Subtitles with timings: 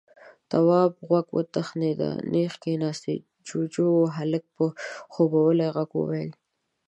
[0.03, 0.03] د
[0.51, 2.01] تواب غوږ وتخنېد،
[2.31, 3.03] نېغ کېناست.
[3.47, 4.11] جُوجُو و.
[4.17, 4.65] هلک په
[5.13, 6.31] خوبولي غږ وويل: